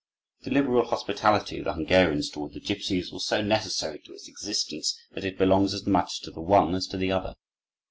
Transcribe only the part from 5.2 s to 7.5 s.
it belongs as much to the one as to the other.